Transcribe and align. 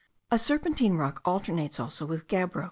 a 0.31 0.39
serpentine 0.39 0.95
rock 0.95 1.21
alternates 1.27 1.79
also 1.79 2.07
with 2.07 2.27
gabbro. 2.27 2.59